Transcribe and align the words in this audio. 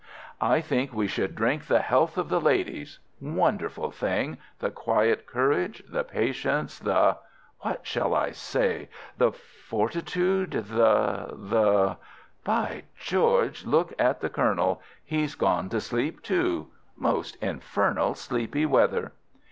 I 0.41 0.61
think 0.61 0.91
we 0.91 1.05
should 1.05 1.35
drink 1.35 1.67
the 1.67 1.81
health 1.83 2.17
of 2.17 2.27
the 2.27 2.41
ladies. 2.41 2.97
Wonderful 3.21 3.91
thing—the 3.91 4.71
quiet 4.71 5.27
courage, 5.27 5.83
the 5.87 6.03
patience, 6.03 6.79
the—what 6.79 7.85
shall 7.85 8.15
I 8.15 8.31
say?—the 8.31 9.31
fortitude, 9.31 10.53
the—the—by 10.69 12.01
George, 12.99 13.65
look 13.67 13.93
at 13.99 14.21
the 14.21 14.29
Colonel! 14.31 14.81
He's 15.05 15.35
gone 15.35 15.69
to 15.69 15.79
sleep, 15.79 16.23
too—most 16.23 17.35
infernal 17.35 18.15
sleepy 18.15 18.65
weather." 18.65 19.11